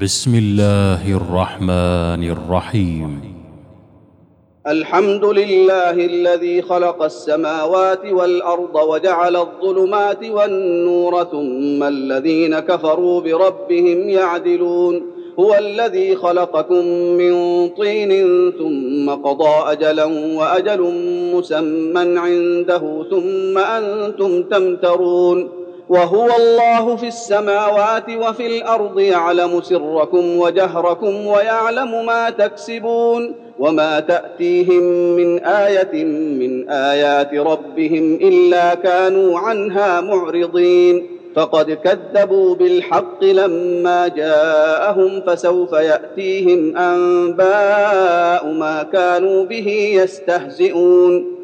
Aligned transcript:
بسم 0.00 0.34
الله 0.34 1.16
الرحمن 1.16 2.22
الرحيم. 2.30 3.20
الحمد 4.66 5.24
لله 5.24 5.90
الذي 5.90 6.62
خلق 6.62 7.02
السماوات 7.02 8.06
والأرض 8.06 8.74
وجعل 8.74 9.36
الظلمات 9.36 10.24
والنور 10.24 11.24
ثم 11.24 11.82
الذين 11.82 12.58
كفروا 12.58 13.20
بربهم 13.20 14.08
يعدلون. 14.08 15.02
هو 15.38 15.54
الذي 15.54 16.16
خلقكم 16.16 16.84
من 17.20 17.32
طين 17.68 18.12
ثم 18.58 19.10
قضى 19.10 19.72
اجلا 19.72 20.04
وأجل 20.38 20.80
مسمى 21.34 22.18
عنده 22.18 23.06
ثم 23.10 23.58
أنتم 23.58 24.42
تمترون. 24.42 25.63
وهو 25.88 26.28
الله 26.38 26.96
في 26.96 27.08
السماوات 27.08 28.04
وفي 28.10 28.46
الأرض 28.46 29.00
يعلم 29.00 29.62
سركم 29.62 30.38
وجهركم 30.38 31.26
ويعلم 31.26 32.06
ما 32.06 32.30
تكسبون 32.30 33.34
وما 33.58 34.00
تأتيهم 34.00 34.82
من 35.16 35.38
آية 35.44 36.04
من 36.04 36.68
آيات 36.70 37.34
ربهم 37.34 38.14
إلا 38.14 38.74
كانوا 38.74 39.38
عنها 39.38 40.00
معرضين. 40.00 41.06
فقد 41.36 41.70
كذبوا 41.70 42.54
بالحق 42.54 43.24
لما 43.24 44.08
جاءهم 44.08 45.22
فسوف 45.26 45.72
يأتيهم 45.72 46.76
أنباء 46.76 48.46
ما 48.52 48.82
كانوا 48.92 49.44
به 49.44 49.68
يستهزئون. 50.02 51.43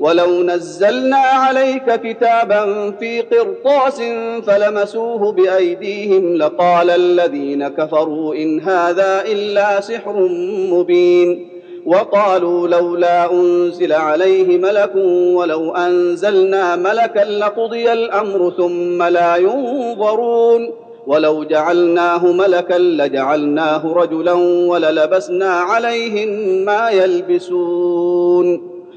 ولو 0.00 0.42
نزلنا 0.42 1.16
عليك 1.16 2.00
كتابا 2.00 2.90
في 2.90 3.20
قرطاس 3.20 4.02
فلمسوه 4.46 5.32
بايديهم 5.32 6.36
لقال 6.36 6.90
الذين 6.90 7.68
كفروا 7.68 8.34
ان 8.34 8.60
هذا 8.60 9.24
الا 9.26 9.80
سحر 9.80 10.28
مبين 10.70 11.48
وقالوا 11.86 12.68
لولا 12.68 13.32
انزل 13.32 13.92
عليه 13.92 14.58
ملك 14.58 14.92
ولو 15.34 15.74
انزلنا 15.74 16.76
ملكا 16.76 17.20
لقضي 17.20 17.92
الامر 17.92 18.52
ثم 18.56 19.02
لا 19.02 19.36
ينظرون 19.36 20.70
ولو 21.06 21.44
جعلناه 21.44 22.32
ملكا 22.32 22.74
لجعلناه 22.78 23.92
رجلا 23.92 24.32
وللبسنا 24.68 25.50
عليهم 25.50 26.28
ما 26.64 26.90
يلبسون 26.90 28.75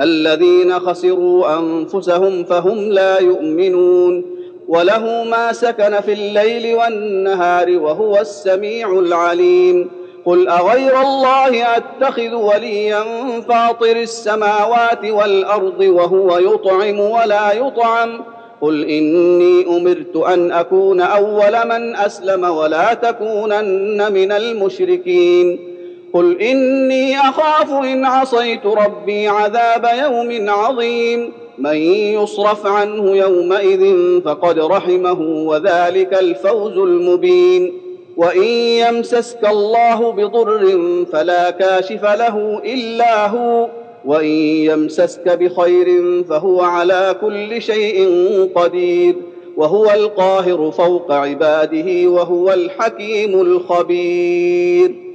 الذين 0.00 0.78
خسروا 0.78 1.58
أنفسهم 1.58 2.44
فهم 2.44 2.78
لا 2.78 3.18
يؤمنون 3.18 4.24
وله 4.68 5.24
ما 5.30 5.52
سكن 5.52 6.00
في 6.00 6.12
الليل 6.12 6.76
والنهار 6.76 7.78
وهو 7.78 8.20
السميع 8.20 8.92
العليم. 8.92 9.90
قل 10.24 10.48
أغير 10.48 11.00
الله 11.00 11.76
أتخذ 11.76 12.34
وليا 12.34 13.04
فاطر 13.48 13.96
السماوات 13.96 15.04
والأرض 15.04 15.80
وهو 15.80 16.38
يطعم 16.38 17.00
ولا 17.00 17.52
يطعم. 17.52 18.20
قل 18.60 18.84
إني 18.84 19.66
أمرت 19.76 20.16
أن 20.16 20.52
أكون 20.52 21.00
أول 21.00 21.68
من 21.68 21.96
أسلم 21.96 22.44
ولا 22.44 22.94
تكونن 22.94 24.12
من 24.12 24.32
المشركين. 24.32 25.67
قل 26.12 26.40
اني 26.40 27.18
اخاف 27.18 27.72
ان 27.72 28.04
عصيت 28.04 28.66
ربي 28.66 29.28
عذاب 29.28 29.88
يوم 30.02 30.50
عظيم. 30.50 31.32
من 31.58 31.76
يصرف 31.76 32.66
عنه 32.66 33.16
يومئذ 33.16 33.94
فقد 34.20 34.58
رحمه 34.58 35.20
وذلك 35.20 36.14
الفوز 36.14 36.78
المبين. 36.78 37.72
وان 38.16 38.42
يمسسك 38.42 39.48
الله 39.48 40.12
بضر 40.12 40.78
فلا 41.12 41.50
كاشف 41.50 42.04
له 42.04 42.60
الا 42.64 43.26
هو. 43.26 43.68
وان 44.04 44.26
يمسسك 44.70 45.28
بخير 45.28 46.22
فهو 46.24 46.60
على 46.62 47.16
كل 47.20 47.62
شيء 47.62 48.08
قدير. 48.54 49.14
وهو 49.56 49.90
القاهر 49.90 50.70
فوق 50.70 51.12
عباده 51.12 52.08
وهو 52.08 52.52
الحكيم 52.52 53.40
الخبير. 53.40 55.07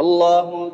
الله 0.00 0.72